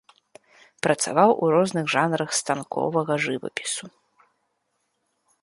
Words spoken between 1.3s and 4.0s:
у розных жанрах станковага жывапісу.